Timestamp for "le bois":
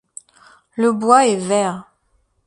0.77-1.27